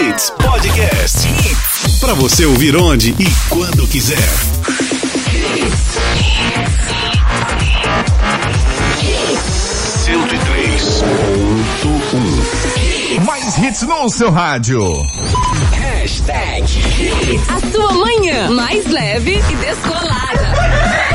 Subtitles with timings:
[0.00, 1.28] Hits Podcast.
[2.00, 4.18] Para você ouvir onde e quando quiser.
[10.04, 13.24] Cento e três ponto um.
[13.24, 14.82] Mais hits no seu rádio.
[15.72, 16.64] Hashtag
[17.48, 21.13] A sua manhã mais leve e descolada.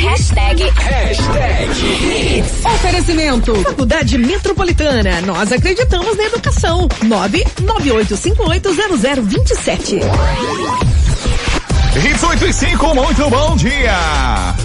[0.00, 0.30] Hits.
[0.30, 0.60] Hashtag.
[0.60, 2.44] Hashtag Hashtag.
[2.74, 3.54] Oferecimento.
[3.62, 5.20] Faculdade Metropolitana.
[5.22, 6.88] Nós acreditamos na educação.
[7.04, 10.00] 998580027.
[11.96, 13.92] Hits 8 e 5, muito bom dia!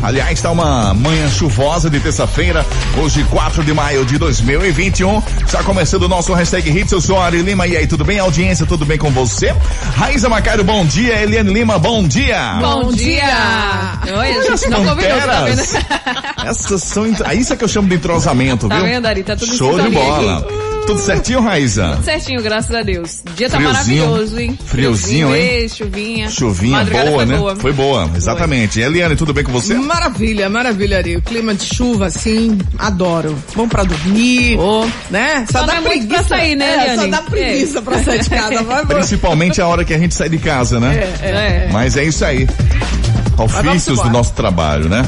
[0.04, 2.64] Aliás, está uma manhã chuvosa de terça-feira,
[2.98, 5.22] hoje 4 de maio de 2021.
[5.44, 7.66] Está começando o nosso hashtag Hits, eu sou Ari Lima.
[7.66, 8.20] E aí, tudo bem?
[8.20, 9.54] Audiência, tudo bem com você?
[9.96, 11.16] Raíza Macário, bom dia.
[11.22, 12.58] Eliane Lima, bom dia.
[12.62, 13.24] Bom dia!
[14.18, 15.62] Oi, a gente não combinou, tá vendo?
[16.48, 18.86] Essas são, isso é que eu chamo de entrosamento, Tá viu?
[18.86, 19.24] vendo, Ari?
[19.24, 20.40] Tá tudo Show de bola.
[20.40, 20.55] aqui.
[20.86, 22.00] Tudo certinho, Raíza?
[22.04, 23.24] Certinho, graças a Deus.
[23.28, 24.04] O dia tá Friozinho.
[24.06, 24.60] maravilhoso, hein?
[24.66, 25.42] Friozinho, hein?
[25.42, 26.30] ei, chuvinha.
[26.30, 27.38] Chuvinha Madrugada boa, foi né?
[27.38, 27.56] Boa.
[27.56, 28.80] Foi boa, exatamente.
[28.80, 29.74] Eliane, tudo bem com você?
[29.74, 31.16] Maravilha, maravilha, Ari.
[31.18, 33.36] O clima de chuva, assim, adoro.
[33.56, 34.86] Bom pra dormir, Ô.
[35.10, 35.46] né?
[35.52, 36.08] Só, Só dá não é preguiça.
[36.08, 37.12] pra sair, né, é, Só Eliane?
[37.12, 37.82] dá preguiça É.
[37.82, 38.64] pra sair de casa.
[38.64, 38.96] Vai, vai.
[38.98, 40.96] Principalmente a hora que a gente sai de casa, né?
[41.22, 41.68] É.
[41.72, 42.48] Mas é isso aí.
[43.38, 45.02] Ofícios do nosso trabalho, né?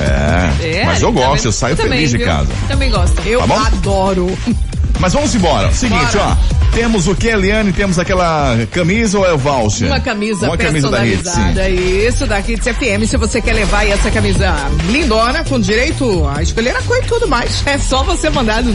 [0.00, 0.78] É.
[0.80, 2.26] É, Mas eu tá gosto, eu saio também, feliz de viu?
[2.26, 2.48] casa.
[2.68, 3.20] Também gosto.
[3.26, 3.58] Eu Tá bom?
[3.58, 4.38] adoro.
[4.98, 5.70] Mas vamos embora.
[5.72, 6.36] Seguinte, Bora.
[6.54, 6.58] ó.
[6.72, 7.72] Temos o que, Eliane?
[7.72, 9.88] Temos aquela camisa ou é o voucher?
[9.88, 13.04] Uma camisa Uma camisa da Hits, personalizada, isso, da Hits FM.
[13.08, 14.54] Se você quer levar aí essa camisa
[14.90, 18.74] lindona, com direito a escolher a cor e tudo mais, é só você mandar no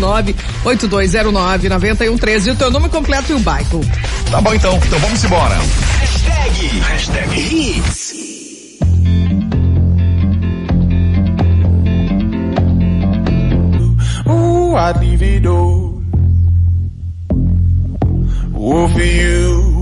[0.65, 3.81] 98209-9113 o teu nome completo e o bairro.
[4.29, 4.79] Tá bom então.
[4.85, 5.55] Então vamos embora.
[5.99, 6.79] Hashtag.
[6.79, 8.13] Hashtag Hits.
[14.25, 15.92] Ooh, I
[18.93, 19.73] for you.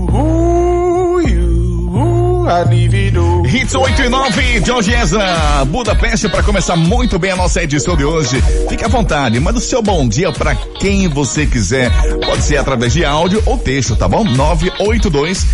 [3.46, 8.04] Hits 8 e 9, George Ezra, Budapeste, para começar muito bem a nossa edição de
[8.04, 8.42] hoje.
[8.68, 11.90] Fique à vontade, manda o seu bom dia para quem você quiser.
[12.24, 14.24] Pode ser através de áudio ou texto, tá bom?
[14.24, 15.46] 982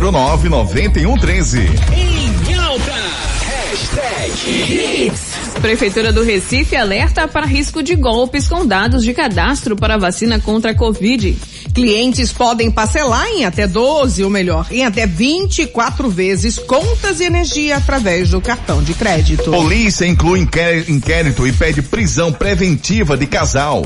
[0.00, 1.60] 09 9113.
[1.96, 2.92] Em alta.
[5.60, 10.72] Prefeitura do Recife alerta para risco de golpes com dados de cadastro para vacina contra
[10.72, 11.36] a Covid.
[11.74, 17.76] Clientes podem parcelar em até 12, ou melhor, em até 24 vezes contas de energia
[17.76, 19.50] através do cartão de crédito.
[19.50, 23.84] Polícia inclui inqué- inquérito e pede prisão preventiva de casal.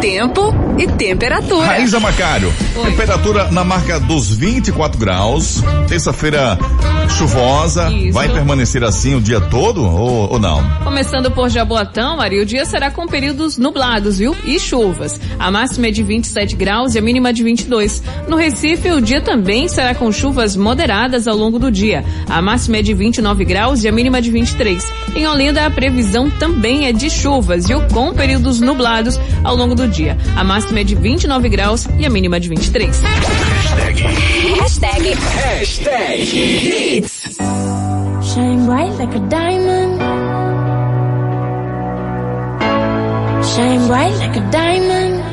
[0.01, 1.67] Tempo e temperatura.
[1.67, 2.89] Raíza Macário, Oi.
[2.89, 6.57] temperatura na marca dos 24 graus, terça-feira
[7.12, 8.13] chuvosa, Isso.
[8.13, 10.67] vai permanecer assim o dia todo ou, ou não?
[10.84, 14.35] Começando por Jaboatão, Ari, o dia será com períodos nublados, viu?
[14.44, 15.19] E chuvas.
[15.38, 18.01] A máxima é de 27 graus e a mínima de 22.
[18.28, 22.03] No Recife, o dia também será com chuvas moderadas ao longo do dia.
[22.28, 24.84] A máxima é de 29 graus e a mínima de 23.
[25.16, 27.81] Em Olinda, a previsão também é de chuvas, viu?
[27.91, 30.17] Com períodos nublados ao longo do dia.
[30.35, 33.02] A máxima é de 29 graus e a mínima de 23.
[34.59, 35.14] Hashtag.
[35.14, 37.38] Hashtag Hits.
[38.23, 39.99] Shine bright like a diamond.
[43.43, 45.30] Shine bright like a diamond.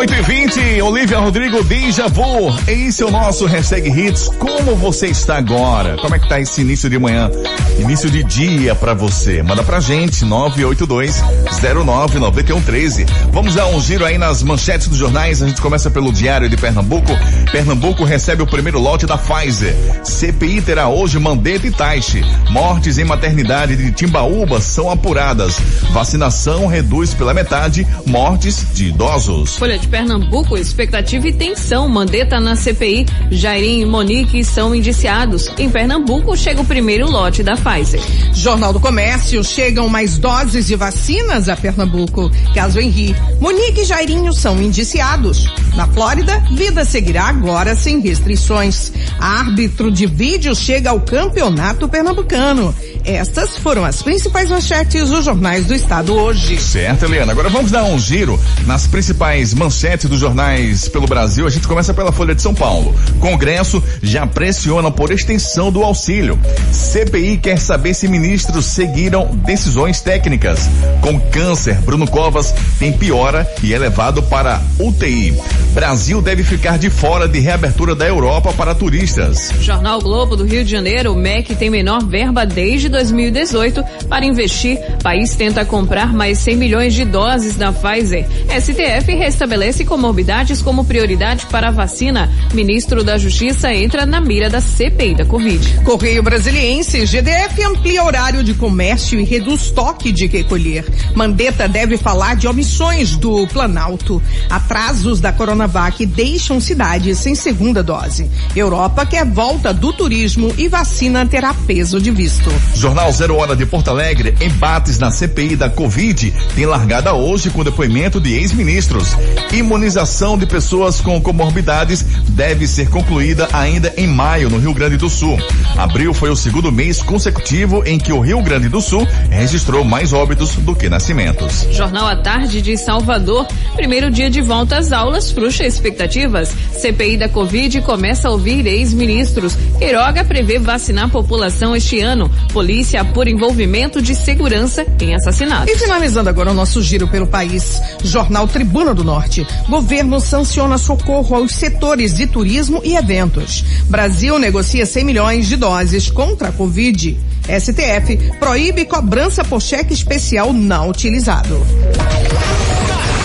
[0.00, 2.48] 8 e 20 Olivia Rodrigo, Deja Vu.
[2.66, 4.30] Esse é o nosso hashtag Hits.
[4.38, 5.98] Como você está agora?
[5.98, 7.30] Como é que tá esse início de manhã?
[7.78, 9.42] Início de dia pra você.
[9.42, 13.06] Manda pra gente, 982-099113.
[13.30, 15.42] Vamos dar um giro aí nas manchetes dos jornais.
[15.42, 17.12] A gente começa pelo Diário de Pernambuco.
[17.52, 19.76] Pernambuco recebe o primeiro lote da Pfizer.
[20.02, 22.24] CPI terá hoje Mandetta e Taixe.
[22.48, 25.60] Mortes em maternidade de Timbaúba são apuradas.
[25.90, 29.58] Vacinação reduz pela metade mortes de idosos.
[29.58, 31.88] Folha de Pernambuco, expectativa e tensão.
[31.88, 33.06] Mandetta na CPI.
[33.30, 35.50] Jairim e Monique são indiciados.
[35.58, 38.00] Em Pernambuco, chega o primeiro lote da Pfizer.
[38.32, 42.30] Jornal do Comércio, chegam mais doses de vacinas a Pernambuco.
[42.54, 45.46] Caso Henri, Monique e Jairinho são indiciados.
[45.74, 48.92] Na Flórida, vida seguirá agora sem restrições.
[49.18, 52.74] Árbitro de vídeo chega ao campeonato pernambucano.
[53.04, 56.58] Estas foram as principais manchetes dos jornais do estado hoje.
[56.58, 57.32] Certo, Eliana.
[57.32, 61.46] Agora vamos dar um giro nas principais manchetes dos jornais pelo Brasil.
[61.46, 62.94] A gente começa pela Folha de São Paulo.
[63.18, 66.38] Congresso já pressiona por extensão do auxílio.
[66.72, 70.68] CPI quer saber se ministros seguiram decisões técnicas.
[71.00, 75.34] Com câncer, Bruno Covas tem piora e é levado para UTI.
[75.72, 79.52] Brasil deve ficar de fora de reabertura da Europa para turistas.
[79.60, 84.78] Jornal Globo do Rio de Janeiro, o MEC tem menor verba desde 2018 para investir.
[85.02, 88.26] País tenta comprar mais 100 milhões de doses da Pfizer.
[88.60, 92.30] STF restabelece comorbidades como prioridade para a vacina.
[92.52, 95.80] Ministro da Justiça entra na mira da CPI da Covid.
[95.84, 100.84] Correio Brasiliense, GDF amplia horário de comércio e reduz toque de recolher.
[101.14, 104.22] Mandetta deve falar de omissões do Planalto.
[104.48, 108.28] Atrasos da Coronavac deixam cidades sem segunda dose.
[108.54, 112.50] Europa quer volta do turismo e vacina terá peso de visto.
[112.80, 117.62] Jornal Zero Hora de Porto Alegre, embates na CPI da Covid tem largada hoje com
[117.62, 119.14] depoimento de ex-ministros.
[119.52, 125.10] Imunização de pessoas com comorbidades deve ser concluída ainda em maio no Rio Grande do
[125.10, 125.38] Sul.
[125.76, 130.14] Abril foi o segundo mês consecutivo em que o Rio Grande do Sul registrou mais
[130.14, 131.66] óbitos do que nascimentos.
[131.72, 133.46] Jornal à Tarde de Salvador,
[133.76, 136.50] primeiro dia de volta às aulas, fruxa expectativas.
[136.72, 139.54] CPI da Covid começa a ouvir ex-ministros.
[139.78, 142.30] Queiroga prevê vacinar população este ano.
[142.70, 145.74] Polícia por envolvimento de segurança em assassinatos.
[145.74, 149.44] E finalizando agora o nosso giro pelo país, Jornal Tribuna do Norte.
[149.68, 153.64] Governo sanciona socorro aos setores de turismo e eventos.
[153.86, 157.18] Brasil negocia 100 milhões de doses contra a Covid.
[157.48, 161.66] STF proíbe cobrança por cheque especial não utilizado.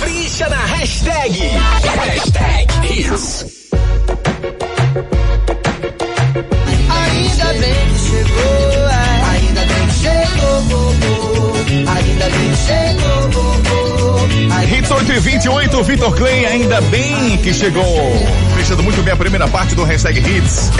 [0.01, 1.39] Capricha na hashtag.
[2.03, 3.45] Hashtag Hits.
[6.89, 9.04] Ainda bem que chegou, é.
[10.05, 11.89] Chegou, oh.
[11.89, 12.95] ainda bem que chegou.
[14.65, 18.11] Hits 8 e 28, Vitor Clay, ainda bem que chegou.
[18.57, 20.71] Fechando muito bem a primeira parte do hashtag Hits.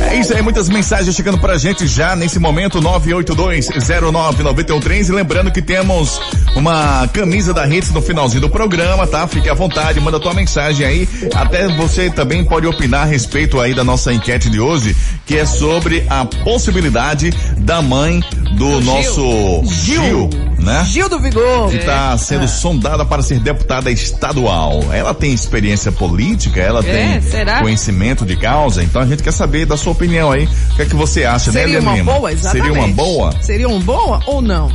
[0.00, 5.12] É isso aí, muitas mensagens chegando pra gente já nesse momento, 982099113.
[5.14, 6.20] Lembrando que temos
[6.54, 9.26] uma camisa da Hits no finalzinho do programa, tá?
[9.26, 11.08] Fique à vontade, manda tua mensagem aí.
[11.34, 14.94] Até você também pode opinar a respeito aí da nossa enquete de hoje,
[15.24, 18.20] que é sobre a possibilidade da mãe
[18.56, 18.92] do, Do Gil.
[18.94, 20.84] nosso Gil, né?
[20.88, 21.70] Gil do Vigor.
[21.70, 24.80] que está sendo sondada para ser deputada estadual.
[24.92, 27.60] Ela tem experiência política, ela É, tem será?
[27.60, 30.44] conhecimento de causa, então a gente quer saber da sua opinião aí.
[30.72, 32.12] O que é que você acha, né, Seria uma Lima?
[32.12, 32.66] boa, exatamente.
[32.66, 33.42] Seria uma boa?
[33.42, 34.70] Seria uma boa ou não?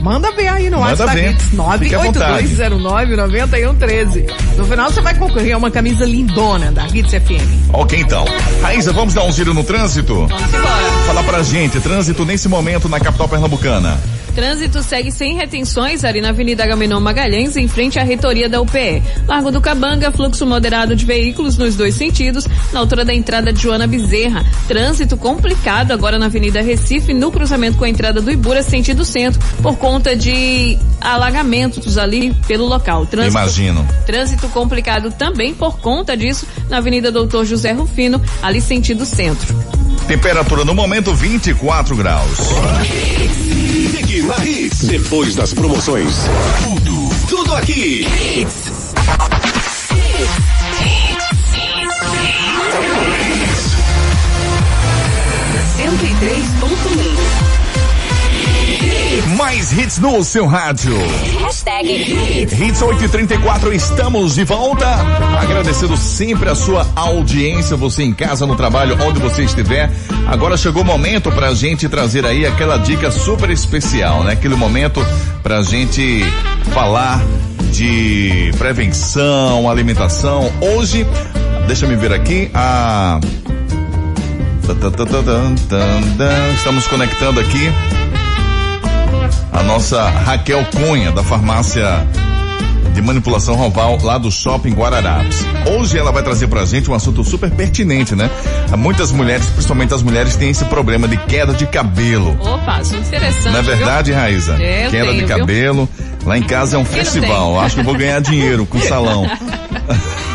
[0.00, 1.30] Manda ver aí no Manda WhatsApp ver.
[1.30, 1.44] Hits
[1.78, 2.48] Fique à vontade.
[2.48, 4.30] 982099113.
[4.56, 7.72] No final você vai concorrer a uma camisa lindona da Hits FM.
[7.72, 8.24] Ok, então.
[8.60, 10.26] Raíza, vamos dar um giro no trânsito?
[10.26, 10.90] Vamos embora.
[11.06, 13.98] Fala pra gente, trânsito nesse momento na capital pernambucana.
[14.34, 19.02] Trânsito segue sem retenções ali na Avenida Agamenon Magalhães, em frente à reitoria da UPE.
[19.28, 23.62] Largo do Cabanga, fluxo moderado de veículos nos dois sentidos, na altura da entrada de
[23.62, 24.44] Joana Bezerra.
[24.66, 29.40] Trânsito complicado agora na Avenida Recife, no cruzamento com a entrada do Ibura, sentido centro,
[29.62, 33.06] por conta de alagamentos ali pelo local.
[33.06, 33.86] Trânsito, Imagino.
[34.04, 39.54] Trânsito complicado também por conta disso na Avenida Doutor José Rufino, ali sentido centro.
[40.08, 42.38] Temperatura no momento 24 graus.
[44.26, 44.36] Na.
[44.86, 46.26] Depois das promoções.
[46.62, 48.06] Tudo, tudo aqui.
[48.06, 48.83] Hits.
[59.54, 60.96] Mais hits no seu rádio.
[61.38, 62.60] Hashtag Hits.
[62.60, 64.84] Hits 834, estamos de volta.
[65.40, 69.92] Agradecendo sempre a sua audiência, você em casa, no trabalho, onde você estiver.
[70.26, 74.32] Agora chegou o momento pra gente trazer aí aquela dica super especial, né?
[74.32, 75.06] Aquele momento
[75.40, 76.24] pra gente
[76.72, 77.22] falar
[77.70, 80.52] de prevenção, alimentação.
[80.60, 81.06] Hoje,
[81.68, 83.20] deixa me ver aqui, a.
[86.56, 87.70] Estamos conectando aqui
[89.52, 92.06] a nossa Raquel Cunha, da farmácia
[92.94, 95.44] de manipulação roval lá do Shopping Guararapes.
[95.66, 98.30] Hoje ela vai trazer pra gente um assunto super pertinente, né?
[98.78, 102.36] Muitas mulheres, principalmente as mulheres, têm esse problema de queda de cabelo.
[102.40, 103.52] Opa, assunto interessante.
[103.52, 104.20] Não é verdade, viu?
[104.20, 104.52] Raíza?
[104.52, 105.28] Eu queda tenho, de viu?
[105.28, 105.88] cabelo.
[106.24, 107.58] Lá em casa é um festival.
[107.60, 109.28] Acho que eu vou ganhar dinheiro com o salão.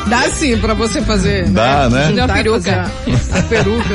[0.08, 1.48] Dá sim pra você fazer.
[1.50, 2.08] Dá, né?
[2.10, 2.92] Juntar Uma e peruca.
[3.34, 3.90] A, a peruca.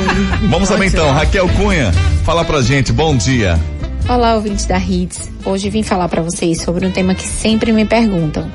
[0.49, 0.83] Vamos ser.
[0.83, 1.91] então, Raquel Cunha,
[2.23, 3.59] fala pra gente, bom dia.
[4.07, 5.31] Olá, ouvintes da Hits.
[5.43, 8.51] Hoje vim falar para vocês sobre um tema que sempre me perguntam: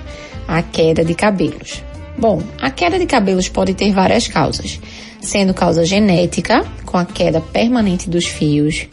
[0.46, 1.82] a queda de cabelos.
[2.16, 4.78] Bom, a queda de cabelos pode ter várias causas,
[5.20, 8.86] sendo causa genética, com a queda permanente dos fios,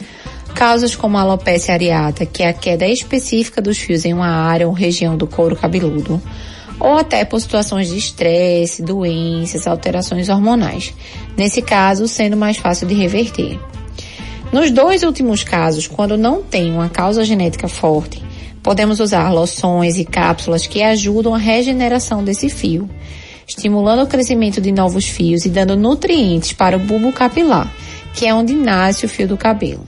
[0.52, 4.66] causas como a alopecia areata, que é a queda específica dos fios em uma área
[4.66, 6.20] ou região do couro cabeludo,
[6.80, 10.92] ou até por situações de estresse, doenças, alterações hormonais.
[11.36, 13.60] Nesse caso, sendo mais fácil de reverter.
[14.50, 18.22] Nos dois últimos casos, quando não tem uma causa genética forte,
[18.62, 22.88] podemos usar loções e cápsulas que ajudam a regeneração desse fio,
[23.46, 27.70] estimulando o crescimento de novos fios e dando nutrientes para o bulbo capilar,
[28.14, 29.86] que é onde nasce o fio do cabelo.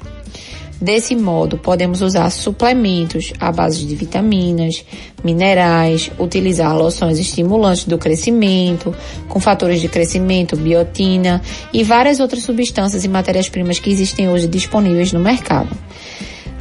[0.80, 4.82] Desse modo, podemos usar suplementos à base de vitaminas,
[5.22, 8.94] minerais, utilizar loções estimulantes do crescimento,
[9.28, 15.12] com fatores de crescimento, biotina e várias outras substâncias e matérias-primas que existem hoje disponíveis
[15.12, 15.68] no mercado.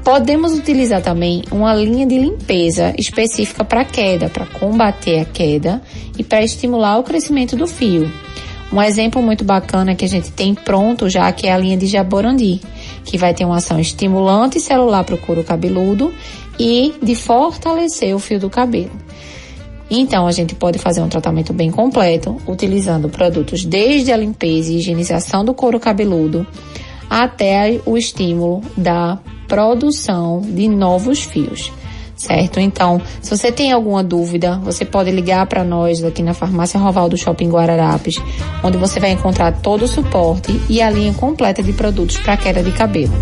[0.03, 5.81] Podemos utilizar também uma linha de limpeza específica para queda, para combater a queda
[6.17, 8.11] e para estimular o crescimento do fio.
[8.71, 11.87] Um exemplo muito bacana que a gente tem pronto já que é a linha de
[11.87, 12.61] Jaborandi,
[13.03, 16.13] que vai ter uma ação estimulante celular para o couro cabeludo
[16.59, 18.91] e de fortalecer o fio do cabelo.
[19.89, 24.77] Então, a gente pode fazer um tratamento bem completo, utilizando produtos desde a limpeza e
[24.77, 26.45] higienização do couro cabeludo
[27.09, 31.71] até o estímulo da produção de novos fios.
[32.19, 32.59] Certo?
[32.59, 37.07] Então, se você tem alguma dúvida, você pode ligar para nós aqui na Farmácia Roval
[37.07, 38.21] do Shopping Guararapes,
[38.61, 42.61] onde você vai encontrar todo o suporte e a linha completa de produtos para queda
[42.61, 43.13] de cabelo.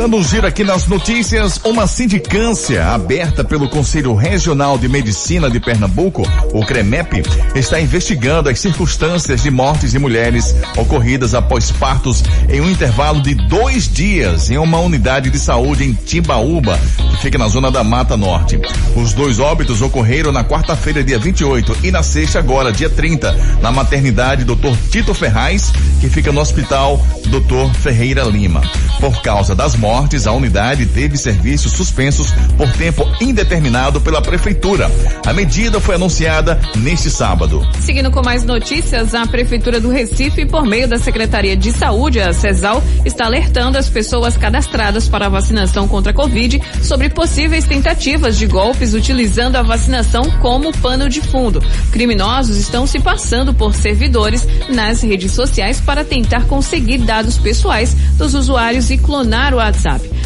[0.00, 5.60] Dando um giro aqui nas notícias, uma sindicância aberta pelo Conselho Regional de Medicina de
[5.60, 6.22] Pernambuco,
[6.54, 7.22] o CREMEP,
[7.54, 13.34] está investigando as circunstâncias de mortes de mulheres ocorridas após partos em um intervalo de
[13.34, 16.80] dois dias em uma unidade de saúde em Timbaúba,
[17.10, 18.58] que fica na zona da Mata Norte.
[18.96, 23.70] Os dois óbitos ocorreram na quarta-feira, dia 28, e na sexta, agora, dia 30, na
[23.70, 24.74] maternidade Dr.
[24.90, 27.70] Tito Ferraz, que fica no hospital Dr.
[27.74, 28.62] Ferreira Lima.
[28.98, 29.89] Por causa das mortes,
[30.26, 34.90] a unidade teve serviços suspensos por tempo indeterminado pela prefeitura.
[35.26, 37.66] A medida foi anunciada neste sábado.
[37.80, 42.32] Seguindo com mais notícias, a Prefeitura do Recife, por meio da Secretaria de Saúde, a
[42.32, 48.38] CESAL, está alertando as pessoas cadastradas para a vacinação contra a Covid sobre possíveis tentativas
[48.38, 51.62] de golpes utilizando a vacinação como pano de fundo.
[51.90, 58.34] Criminosos estão se passando por servidores nas redes sociais para tentar conseguir dados pessoais dos
[58.34, 59.79] usuários e clonar o WhatsApp.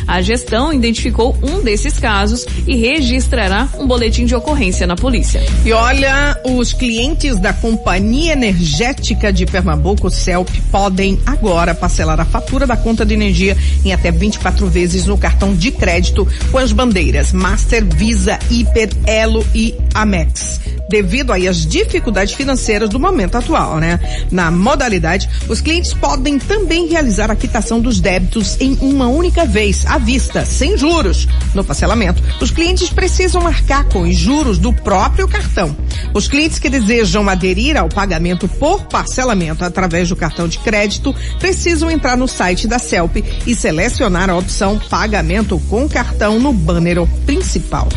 [0.06, 5.40] A gestão identificou um desses casos e registrará um boletim de ocorrência na polícia.
[5.64, 12.66] E olha, os clientes da Companhia Energética de Pernambuco, CELP, podem agora parcelar a fatura
[12.66, 17.32] da conta de energia em até 24 vezes no cartão de crédito com as bandeiras
[17.32, 20.60] Master, Visa, Hiper, Elo e Amex.
[20.88, 23.98] Devido aí às dificuldades financeiras do momento atual, né?
[24.30, 29.86] Na modalidade, os clientes podem também realizar a quitação dos débitos em uma única vez,
[29.86, 31.26] à vista, sem juros.
[31.54, 35.74] No parcelamento, os clientes precisam marcar com os juros do próprio cartão.
[36.12, 41.90] Os clientes que desejam aderir ao pagamento por parcelamento através do cartão de crédito precisam
[41.90, 47.88] entrar no site da CELP e selecionar a opção pagamento com cartão no banner principal.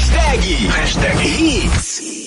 [0.00, 2.19] Hashtag, Hits.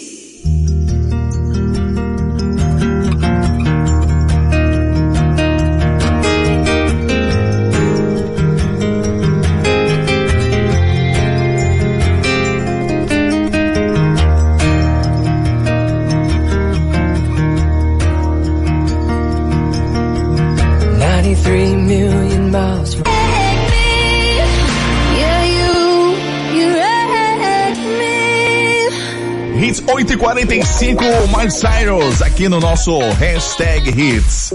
[30.17, 34.53] 8h45, Mark Cyrus, aqui no nosso hashtag Hits.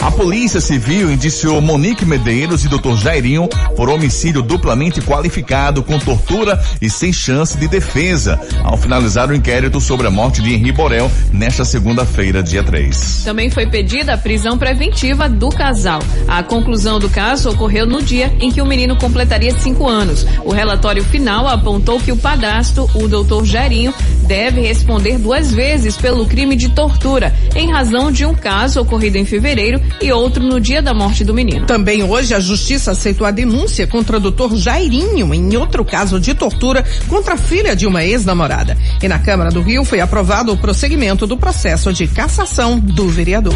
[0.00, 2.94] A Polícia Civil indiciou Monique Medeiros e Dr.
[2.94, 9.34] Jairinho por homicídio duplamente qualificado, com tortura e sem chance de defesa, ao finalizar o
[9.34, 13.22] inquérito sobre a morte de Henri Borel nesta segunda-feira, dia 3.
[13.24, 16.00] Também foi pedida a prisão preventiva do casal.
[16.28, 20.24] A conclusão do caso ocorreu no dia em que o menino completaria cinco anos.
[20.44, 23.44] O relatório final apontou que o padrasto, o Dr.
[23.44, 23.92] Jairinho,
[24.28, 29.24] deve responder duas vezes pelo crime de tortura, em razão de um caso ocorrido em
[29.24, 31.66] fevereiro e outro no dia da morte do menino.
[31.66, 36.34] Também hoje a justiça aceitou a denúncia contra o doutor Jairinho em outro caso de
[36.34, 38.76] tortura contra a filha de uma ex-namorada.
[39.02, 43.54] E na Câmara do Rio foi aprovado o prosseguimento do processo de cassação do vereador.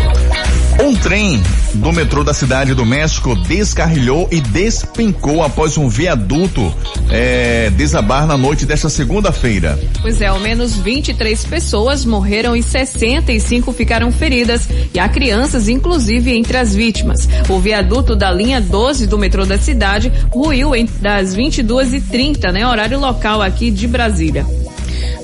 [0.79, 1.43] Um trem
[1.75, 6.73] do metrô da cidade do México descarrilhou e despencou após um viaduto
[7.11, 9.79] eh, desabar na noite desta segunda-feira.
[10.03, 16.37] Pois é, ao menos 23 pessoas morreram e 65 ficaram feridas e há crianças, inclusive,
[16.37, 17.27] entre as vítimas.
[17.49, 22.67] O viaduto da linha 12 do metrô da cidade ruiu das 22h30, né?
[22.67, 24.45] Horário local aqui de Brasília.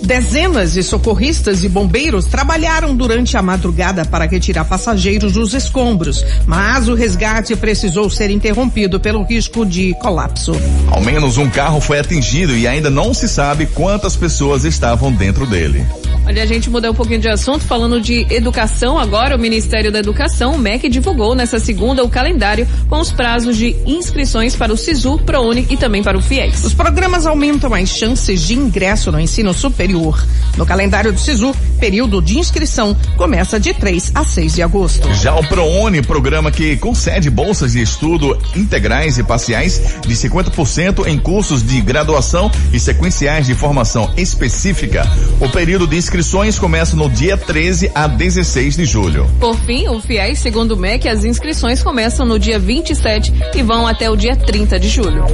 [0.02, 6.88] Dezenas de socorristas e bombeiros trabalharam durante a madrugada para retirar passageiros dos escombros, mas
[6.88, 10.52] o resgate precisou ser interrompido pelo risco de colapso.
[10.90, 15.46] Ao menos um carro foi atingido e ainda não se sabe quantas pessoas estavam dentro
[15.46, 15.86] dele.
[16.24, 19.98] Olha, a gente muda um pouquinho de assunto, falando de educação agora, o Ministério da
[19.98, 24.76] Educação, o MEC, divulgou nessa segunda o calendário com os prazos de inscrições para o
[24.76, 26.64] SISU, ProUni e também para o FIES.
[26.64, 30.24] Os programas aumentam as chances de ingresso no ensino superior.
[30.56, 35.12] No calendário do SISU, período de inscrição começa de 3 a 6 de agosto.
[35.14, 41.18] Já o ProUni, programa que concede bolsas de estudo integrais e parciais de 50% em
[41.18, 45.04] cursos de graduação e sequenciais de formação específica.
[45.40, 49.26] O período de inscrições começa no dia 13 a 16 de julho.
[49.40, 53.86] Por fim, o FIES, segundo o MEC, as inscrições começam no dia 27 e vão
[53.86, 55.24] até o dia 30 de julho.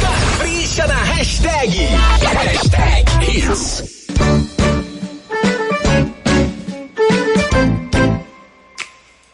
[0.00, 1.88] Capricha na hashtag.
[2.36, 3.82] Hashtag Hits.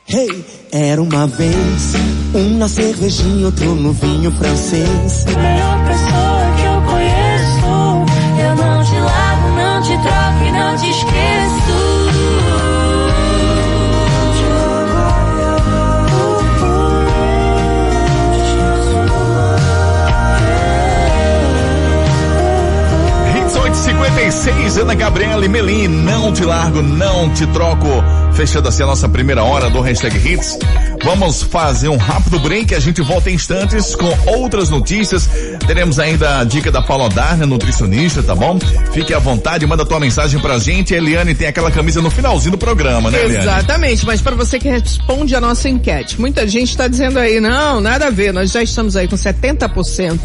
[0.08, 1.92] Hey, era uma vez
[2.34, 5.26] um na cervejinha, outro no vinho francês.
[5.26, 6.29] Melhor pessoa
[24.30, 27.88] 856, Ana Gabriela e Melim, não te largo, não te troco.
[28.32, 30.56] Fechando assim a nossa primeira hora do hashtag Hits.
[31.02, 35.28] Vamos fazer um rápido break, a gente volta em instantes com outras notícias.
[35.66, 38.58] Teremos ainda a dica da Paula Darna, nutricionista, tá bom?
[38.92, 40.92] Fique à vontade, manda tua mensagem pra gente.
[40.94, 43.44] Eliane tem aquela camisa no finalzinho do programa, né, Eliane?
[43.44, 47.80] Exatamente, mas para você que responde a nossa enquete, muita gente está dizendo aí, não,
[47.80, 50.18] nada a ver, nós já estamos aí com 70%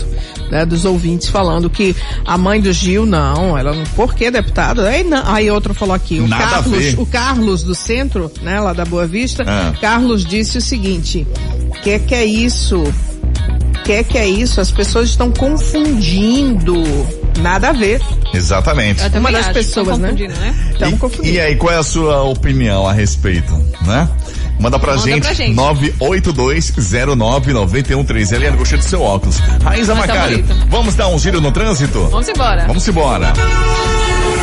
[0.52, 4.82] né, dos ouvintes falando que a mãe do Gil, não, ela não, por que deputado?
[4.82, 8.74] Aí, não, aí outro falou aqui, o Nada Carlos, o Carlos do centro, né, lá
[8.74, 9.74] da Boa Vista, Ah.
[9.80, 11.28] Carlos disse seguinte,
[11.84, 12.84] que que é isso?
[13.84, 14.60] Que que é isso?
[14.60, 16.76] As pessoas estão confundindo.
[17.42, 18.02] Nada a ver.
[18.34, 19.04] Exatamente.
[19.18, 20.10] Uma das acho, pessoas, né?
[20.10, 20.56] confundindo, né?
[20.80, 21.36] E, confundindo.
[21.36, 23.54] e aí, qual é a sua opinião a respeito,
[23.86, 24.10] né?
[24.60, 25.56] Manda pra Manda gente, pra gente.
[25.56, 28.32] 982099113.
[28.34, 29.38] Eliane, gostei do seu óculos.
[29.64, 30.68] Raíza Mas tá Macário, bonito.
[30.70, 32.06] vamos dar um giro no trânsito?
[32.08, 32.66] Vamos embora.
[32.68, 33.34] Vamos embora.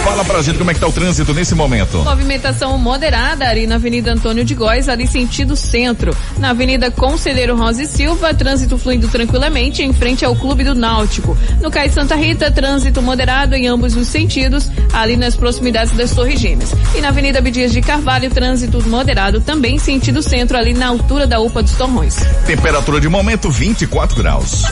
[0.05, 1.99] Fala pra gente como é que tá o trânsito nesse momento.
[1.99, 6.13] Movimentação moderada ali na Avenida Antônio de Góes, ali sentido centro.
[6.39, 11.39] Na Avenida Conselheiro Rosa e Silva, trânsito fluindo tranquilamente em frente ao Clube do Náutico.
[11.61, 16.41] No Cais Santa Rita, trânsito moderado em ambos os sentidos, ali nas proximidades das Torres
[16.41, 16.75] Gêmeas.
[16.97, 21.39] E na Avenida Abdias de Carvalho, trânsito moderado também sentido centro, ali na altura da
[21.39, 22.17] UPA dos Torrões.
[22.47, 24.63] Temperatura de momento 24 graus.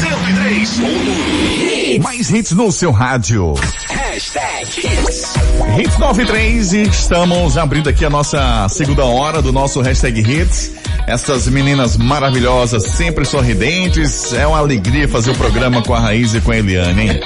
[0.00, 2.00] 103.
[2.02, 3.54] Mais hits no seu rádio.
[3.88, 5.34] Hashtag Hits.
[5.78, 10.72] Hits 93 e estamos abrindo aqui a nossa segunda hora do nosso hashtag Hits.
[11.06, 14.32] Essas meninas maravilhosas, sempre sorridentes.
[14.32, 17.20] É uma alegria fazer o programa com a Raiz e com a Eliane, hein?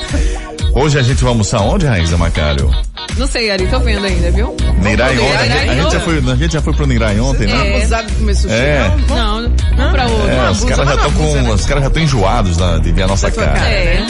[0.72, 2.70] Hoje a gente vai almoçar onde, Raíza Macário?
[3.18, 4.54] Não sei, Ari, tô vendo ainda, viu?
[4.80, 5.36] Nirai ontem.
[5.36, 7.68] A gente, a gente já foi, a gente já foi pro Nirai ontem, né?
[7.68, 7.72] É.
[7.72, 8.54] Vamos a comer sushi?
[8.54, 8.94] É.
[9.08, 10.30] Não, Não, vamos pra outro.
[10.30, 13.06] É, os caras já estão com, os caras já estão enjoados né, de ver a
[13.08, 13.52] nossa cara.
[13.52, 13.94] cara, É.
[13.94, 14.06] É,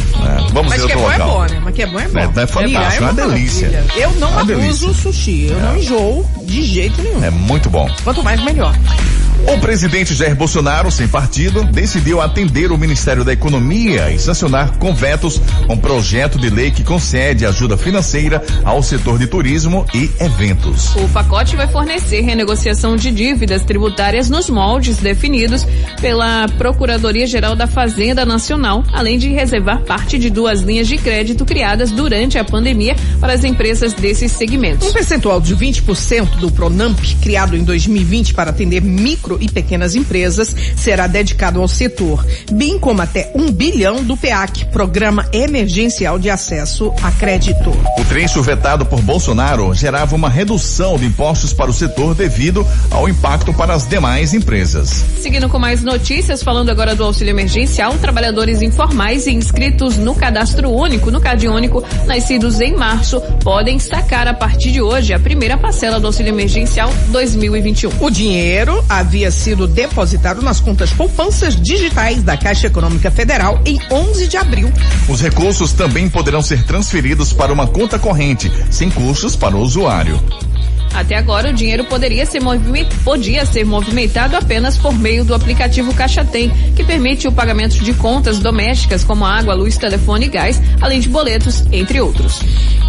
[0.53, 1.29] Vamos Mas ver que é outro bom é local.
[1.49, 1.61] bom, né?
[1.65, 2.19] Mas que é bom é bom.
[2.19, 3.85] É, é fantástico, é uma delícia.
[3.97, 4.93] Eu não abuso delícia.
[4.95, 7.25] sushi, eu não enjoo de jeito nenhum.
[7.25, 7.89] É muito bom.
[8.05, 8.75] Quanto mais, melhor.
[9.47, 14.95] O presidente Jair Bolsonaro, sem partido, decidiu atender o Ministério da Economia e sancionar com
[14.95, 20.95] vetos um projeto de lei que concede ajuda financeira ao setor de turismo e eventos.
[20.97, 25.67] O pacote vai fornecer renegociação de dívidas tributárias nos moldes definidos
[26.01, 31.91] pela Procuradoria-Geral da Fazenda Nacional, além de reservar parte de duas linhas de crédito criadas
[31.91, 34.89] durante a pandemia para as empresas desses segmentos.
[34.89, 40.55] Um percentual de 20% do Pronamp, criado em 2020 para atender micro e pequenas empresas,
[40.77, 46.93] será dedicado ao setor, bem como até um bilhão do PEAC, Programa Emergencial de Acesso
[47.03, 47.71] a Crédito.
[47.99, 53.09] O trecho vetado por Bolsonaro gerava uma redução de impostos para o setor devido ao
[53.09, 55.05] impacto para as demais empresas.
[55.21, 60.71] Seguindo com mais notícias, falando agora do auxílio emergencial, trabalhadores informais e inscritos no cadastro
[60.71, 66.01] único, no Cadiônico, nascidos em março, podem sacar a partir de hoje a primeira parcela
[66.01, 67.91] do auxílio emergencial 2021.
[68.01, 74.29] O dinheiro havia sido depositado nas contas poupanças digitais da Caixa Econômica Federal em 11
[74.29, 74.73] de abril.
[75.09, 80.21] Os recursos também poderão ser transferidos para uma conta corrente, sem custos para o usuário.
[80.95, 82.41] Até agora, o dinheiro poderia ser
[83.05, 87.95] podia ser movimentado apenas por meio do aplicativo Caixa Tem, que permite o pagamento de
[87.95, 92.41] contas domésticas como água, luz, telefone e gás, além de boletos, entre outros.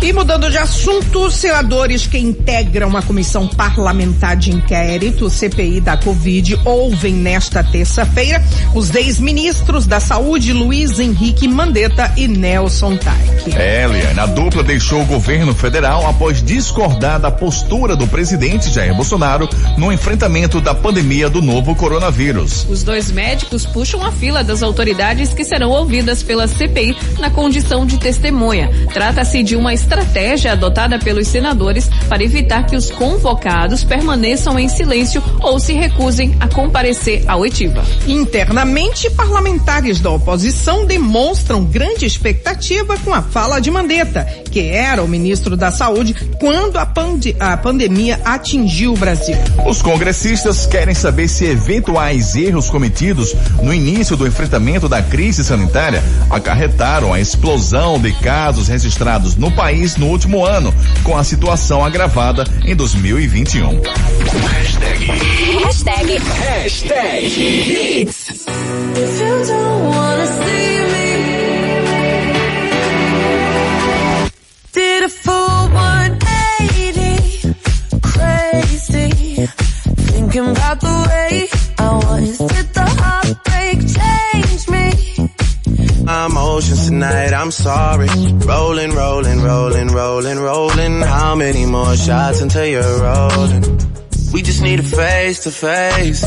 [0.01, 6.59] E mudando de assunto, senadores que integram a Comissão Parlamentar de Inquérito, CPI da Covid,
[6.65, 13.55] ouvem nesta terça-feira os ex-ministros da Saúde, Luiz Henrique Mandetta e Nelson Taik.
[13.55, 18.93] É, Eliane, a dupla deixou o governo federal após discordar da postura do presidente Jair
[18.93, 22.65] Bolsonaro no enfrentamento da pandemia do novo coronavírus.
[22.69, 27.85] Os dois médicos puxam a fila das autoridades que serão ouvidas pela CPI na condição
[27.85, 28.69] de testemunha.
[28.93, 35.23] Trata-se de uma estratégia adotada pelos senadores para evitar que os convocados permaneçam em silêncio
[35.39, 37.83] ou se recusem a comparecer à oitiva.
[38.07, 45.07] Internamente, parlamentares da oposição demonstram grande expectativa com a fala de Mandetta, que era o
[45.07, 49.35] ministro da Saúde quando a, pande- a pandemia atingiu o Brasil.
[49.65, 56.03] Os congressistas querem saber se eventuais erros cometidos no início do enfrentamento da crise sanitária
[56.29, 62.43] acarretaram a explosão de casos registrados no país no último ano, com a situação agravada
[62.65, 63.81] em 2021.
[68.93, 70.10] If you don't wanna
[80.41, 82.37] thinking about the way I was.
[82.37, 86.03] Did the heartbreak change me?
[86.03, 88.07] My emotions tonight, I'm sorry.
[88.45, 91.01] Rolling, rolling, rolling, rolling, rolling.
[91.01, 93.63] How many more shots until you're rolling?
[94.33, 96.25] We just need a face to face.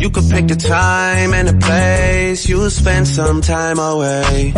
[0.00, 2.48] You could pick the time and the place.
[2.48, 4.54] You'll spend some time away.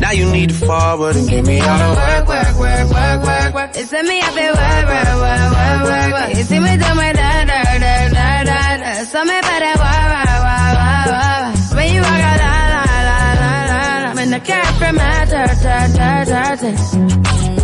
[0.00, 3.54] Now you need to forward and give me all the work, work, work, work, work,
[3.54, 3.70] work.
[3.74, 6.36] It's me up there, work, work, work, work, work, work.
[6.36, 8.17] You see me do my da da da da
[9.10, 11.74] Pásame para guava, guava, guava.
[11.74, 14.14] When you walk out, la, la, la, la, la.
[14.14, 17.57] When the cat from my dirt, dirt, dirt, dirt.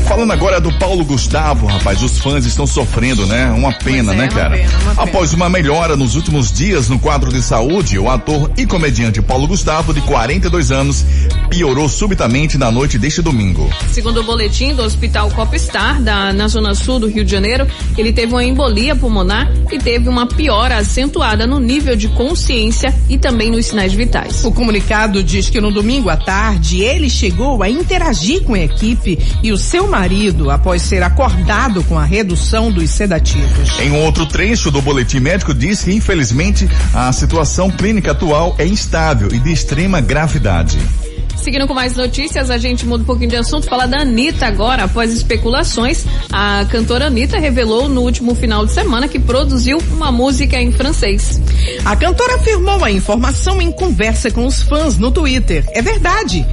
[0.07, 3.49] Falando agora do Paulo Gustavo, rapaz, os fãs estão sofrendo, né?
[3.51, 4.49] Uma pena, é, né, cara?
[4.49, 5.03] Uma pena, uma pena.
[5.03, 9.47] Após uma melhora nos últimos dias no quadro de saúde, o ator e comediante Paulo
[9.47, 11.05] Gustavo, de 42 anos,
[11.49, 13.69] piorou subitamente na noite deste domingo.
[13.91, 17.65] Segundo o boletim Hospital Copstar, da, na zona sul do Rio de Janeiro,
[17.97, 23.17] ele teve uma embolia pulmonar e teve uma piora acentuada no nível de consciência e
[23.17, 24.43] também nos sinais vitais.
[24.43, 29.17] O comunicado diz que no domingo à tarde ele chegou a interagir com a equipe
[29.41, 33.79] e o seu marido após ser acordado com a redução dos sedativos.
[33.79, 38.67] Em um outro trecho do boletim médico diz que infelizmente a situação clínica atual é
[38.67, 40.77] instável e de extrema gravidade.
[41.41, 44.83] Seguindo com mais notícias, a gente muda um pouquinho de assunto, fala da Anitta agora.
[44.83, 50.61] Após especulações, a cantora Anitta revelou no último final de semana que produziu uma música
[50.61, 51.41] em francês.
[51.83, 55.65] A cantora afirmou a informação em conversa com os fãs no Twitter.
[55.69, 56.45] É verdade.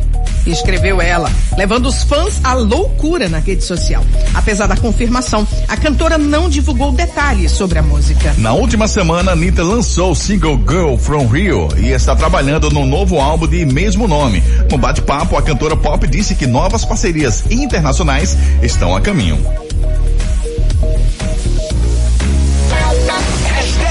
[0.47, 4.05] Escreveu ela, levando os fãs à loucura na rede social.
[4.35, 8.35] Apesar da confirmação, a cantora não divulgou detalhes sobre a música.
[8.39, 13.21] Na última semana, Anitta lançou o single Girl From Rio e está trabalhando no novo
[13.21, 14.43] álbum de mesmo nome.
[14.71, 19.39] No bate-papo, a cantora pop disse que novas parcerias internacionais estão a caminho.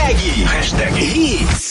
[0.07, 1.66] Hashtag, hashtag Hits.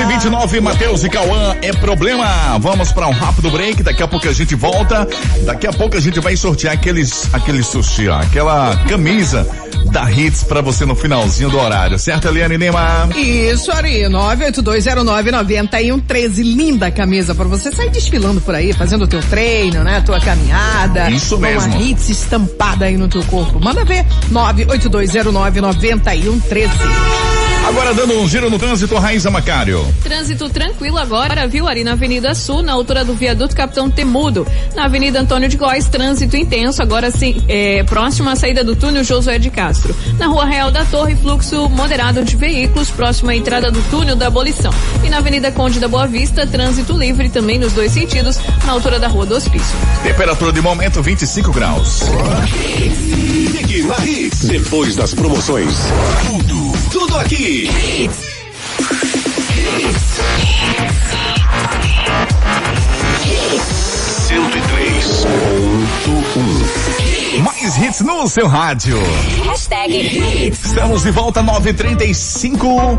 [0.00, 2.24] 929, Matheus e Cauã, é problema.
[2.58, 5.06] Vamos para um rápido break, daqui a pouco a gente volta.
[5.44, 9.46] Daqui a pouco a gente vai sortear aqueles, aquele sushi, ó, aquela camisa
[9.92, 13.10] da Hits para você no finalzinho do horário, certo, Eliane Lima?
[13.14, 16.42] Isso, Ari, 982099113.
[16.42, 20.00] Linda camisa pra você sair desfilando por aí, fazendo o teu treino, né?
[20.00, 21.10] Tua caminhada.
[21.10, 21.68] Isso mesmo.
[21.68, 23.62] uma hits estampada aí no teu corpo.
[23.62, 27.29] Manda ver, 982099113.
[27.66, 29.86] Agora dando um giro no trânsito, Raíza Macário.
[30.02, 34.46] Trânsito tranquilo agora, viu, Ari, na Avenida Sul, na altura do viaduto Capitão Temudo.
[34.74, 39.04] Na Avenida Antônio de Góes, trânsito intenso, agora sim, é, próximo à saída do túnel
[39.04, 39.94] Josué de Castro.
[40.18, 44.26] Na Rua Real da Torre, fluxo moderado de veículos, próximo à entrada do túnel da
[44.26, 44.72] Abolição.
[45.04, 48.98] E na Avenida Conde da Boa Vista, trânsito livre também nos dois sentidos, na altura
[48.98, 49.76] da Rua do Hospício.
[50.02, 52.00] Temperatura de momento 25 graus.
[54.44, 55.76] Depois das promoções
[57.20, 57.70] aqui.
[64.56, 65.20] e três.
[66.16, 66.49] Hits.
[67.42, 68.98] Mais hits no seu rádio.
[69.46, 70.66] Hashtag hits.
[70.66, 72.98] Estamos de volta, 935.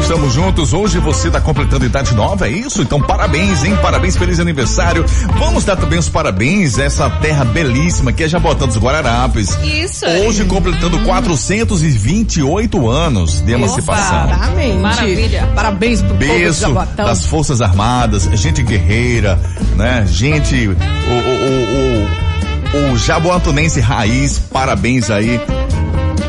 [0.00, 0.72] Estamos juntos.
[0.72, 2.82] Hoje você está completando idade nova, é isso?
[2.82, 3.76] Então parabéns, hein?
[3.80, 5.04] Parabéns, feliz aniversário.
[5.38, 9.56] Vamos dar também os parabéns a essa terra belíssima que é Jabotão dos Guararapes.
[9.62, 10.04] Isso.
[10.06, 11.04] Hoje completando hum.
[11.04, 14.28] 428 anos de emancipação.
[14.28, 14.80] Parabéns.
[14.80, 15.48] Maravilha.
[15.54, 17.06] Parabéns pro Beijo povo de Jabotão.
[17.06, 19.38] das Forças Armadas, gente guerreira,
[19.76, 20.04] né?
[20.08, 22.25] Gente, o, o, o, o
[22.74, 25.40] o jaboatonense raiz, parabéns aí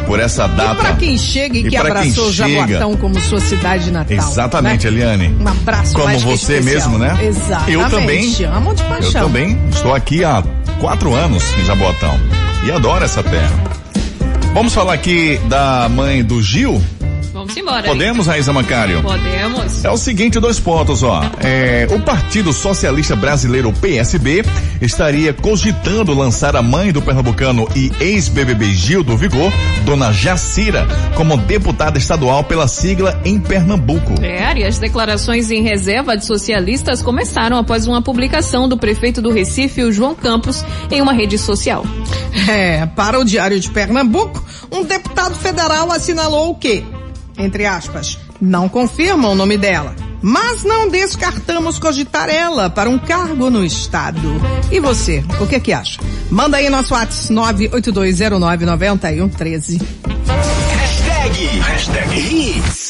[0.05, 0.75] por essa E data.
[0.75, 2.49] pra quem chega e, E que abraçou o chega.
[2.67, 4.15] Jaboatão como sua cidade natal.
[4.17, 4.91] Exatamente, né?
[4.93, 5.35] Eliane.
[5.39, 6.91] Um abraço Como você especial.
[6.91, 7.17] mesmo, né?
[7.25, 7.71] Exatamente.
[7.73, 8.35] Eu também.
[8.45, 9.23] Amo de Eu paixão.
[9.23, 10.41] também estou aqui há
[10.79, 12.17] quatro anos em Jaboatão
[12.63, 13.51] e adoro essa terra.
[14.53, 16.81] Vamos falar aqui da mãe do Gil?
[17.47, 17.83] Vamos embora.
[17.83, 19.01] Podemos, Raíza Macário?
[19.01, 19.85] Podemos.
[19.85, 21.21] É o seguinte, dois pontos, ó.
[21.39, 24.43] É, o Partido Socialista Brasileiro, PSB,
[24.81, 29.49] estaria cogitando lançar a mãe do pernambucano e ex-BBB Gil do Vigor,
[29.85, 34.21] dona Jacira, como deputada estadual pela sigla em Pernambuco.
[34.21, 39.31] É, Ari, as declarações em reserva de socialistas começaram após uma publicação do prefeito do
[39.31, 41.85] Recife, o João Campos, em uma rede social.
[42.49, 46.83] É, para o Diário de Pernambuco, um deputado federal assinalou o quê?
[47.37, 53.49] Entre aspas, não confirma o nome dela, mas não descartamos cogitar ela para um cargo
[53.49, 54.19] no Estado.
[54.71, 55.99] E você, o que que acha?
[56.29, 59.81] Manda aí nosso WhatsApp 982099113.
[60.71, 62.86] Hashtag, hashtag Hits.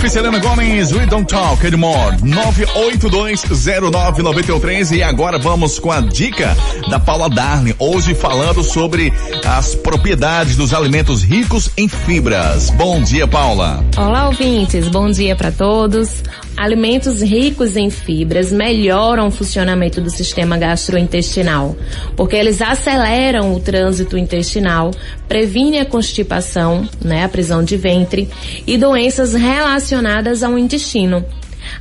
[0.00, 6.56] Puff e Selena Gomes, We Don't Talk Anymore, 982099113 e agora vamos com a dica
[6.88, 9.12] da Paula Darling, hoje falando sobre
[9.44, 12.70] as propriedades dos alimentos ricos em fibras.
[12.70, 13.84] Bom dia, Paula.
[13.96, 14.88] Olá, ouvintes.
[14.88, 16.22] Bom dia para todos.
[16.60, 21.74] Alimentos ricos em fibras melhoram o funcionamento do sistema gastrointestinal,
[22.14, 24.90] porque eles aceleram o trânsito intestinal,
[25.26, 28.28] previnem a constipação, né, a prisão de ventre
[28.66, 31.24] e doenças relacionadas ao intestino.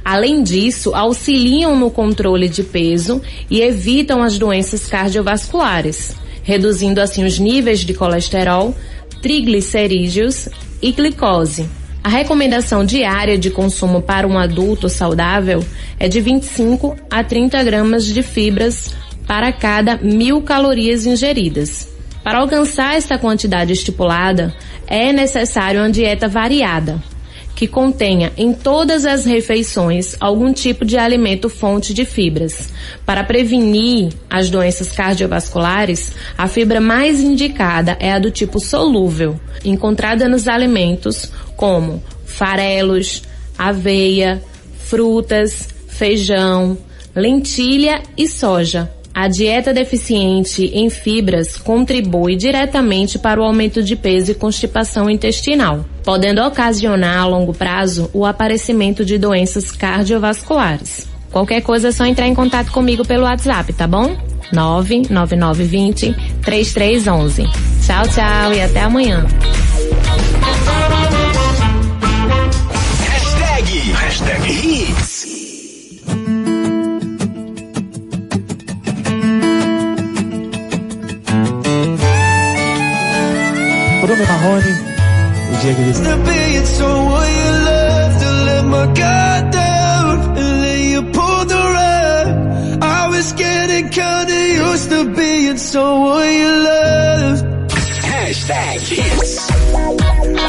[0.04, 7.38] Além disso, auxiliam no controle de peso e evitam as doenças cardiovasculares, reduzindo assim os
[7.38, 8.74] níveis de colesterol,
[9.22, 10.48] triglicerídeos
[10.82, 11.68] e glicose.
[12.04, 15.64] A recomendação diária de consumo para um adulto saudável
[16.00, 18.96] é de 25 a 30 gramas de fibras
[19.28, 21.90] para cada mil calorias ingeridas.
[22.24, 24.54] Para alcançar essa quantidade estipulada,
[24.88, 27.02] é necessário uma dieta variada,
[27.54, 32.72] que contenha em todas as refeições algum tipo de alimento fonte de fibras.
[33.06, 40.28] Para prevenir as doenças cardiovasculares, a fibra mais indicada é a do tipo solúvel, encontrada
[40.28, 43.24] nos alimentos como farelos,
[43.58, 44.42] aveia,
[44.80, 46.78] frutas, feijão,
[47.16, 48.90] lentilha e soja.
[49.14, 55.84] A dieta deficiente em fibras contribui diretamente para o aumento de peso e constipação intestinal,
[56.06, 61.08] podendo ocasionar a longo prazo o aparecimento de doenças cardiovasculares.
[61.32, 64.16] Qualquer coisa é só entrar em contato comigo pelo WhatsApp, tá bom?
[64.52, 67.44] 99920 3311.
[67.86, 69.26] Tchau, tchau e até amanhã.
[73.08, 75.26] Hashtag, hashtag hits.
[84.02, 84.74] Bruno Marrone,
[85.54, 85.82] o dia que
[94.80, 97.42] used to be and so were you love.
[98.12, 100.49] Hashtag hits.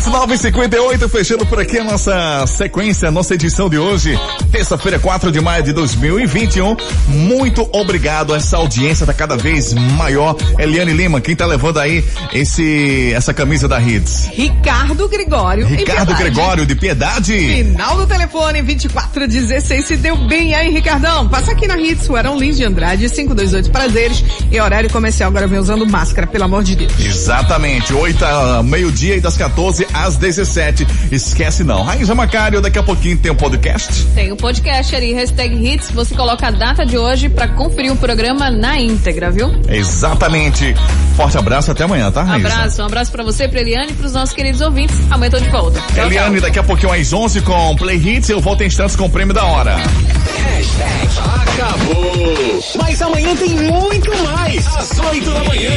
[0.00, 4.18] Hits 958, fechando por aqui a nossa sequência, a nossa edição de hoje,
[4.50, 6.74] terça-feira, 4 de maio de 2021.
[7.06, 10.34] Muito obrigado, essa audiência tá cada vez maior.
[10.58, 14.30] Eliane Lima, quem tá levando aí esse, essa camisa da Hits?
[14.32, 15.66] Ricardo Gregório.
[15.66, 16.14] Ricardo.
[16.14, 17.36] Gregório de Piedade.
[17.36, 19.84] Final do telefone 2416.
[19.84, 21.28] Se deu bem aí, Ricardão?
[21.28, 24.24] Passa aqui na Hits, o Arão Lins de Andrade, 528 prazeres.
[24.50, 26.98] E horário comercial agora vem usando máscara, pelo amor de Deus.
[26.98, 30.86] Exatamente, 8 a meio-dia e das 14 às 17.
[31.10, 31.82] Esquece não.
[31.82, 34.04] Raíza Macário, daqui a pouquinho tem um podcast.
[34.14, 37.96] Tem o podcast ali, hashtag hits, você coloca a data de hoje pra conferir o
[37.96, 39.50] programa na íntegra, viu?
[39.68, 40.74] Exatamente.
[41.16, 42.48] Forte abraço, até amanhã, tá, Raíza?
[42.48, 44.96] Abraço, um abraço pra você, pra Eliane e pros nossos queridos ouvintes.
[45.10, 45.80] Amanhã tô de volta.
[45.94, 46.42] Tchau, Eliane, tchau.
[46.42, 48.28] daqui a pouquinho às 11 com Play Hits.
[48.30, 49.76] Eu volto em instantes com o prêmio da hora.
[49.76, 51.10] Hashtag
[51.54, 52.60] acabou.
[52.82, 54.66] Mas amanhã tem muito mais.
[54.76, 55.70] Às 8 da manhã.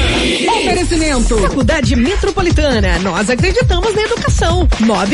[0.60, 1.38] Oferecimento.
[1.40, 3.00] Faculdade Metropolitana.
[3.00, 4.68] Nós acreditamos na educação.
[4.80, 5.12] 9